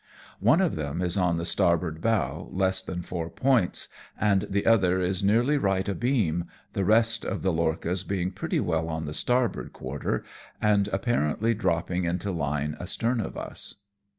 [0.39, 3.87] One of them is on the starboard bow, less than four points,
[4.19, 8.89] and the other is nearly right abeam, the rest of the lorchas being pretty well
[8.89, 10.23] on the starboard quarter,
[10.59, 13.75] and ap parently dropping into line astern of us.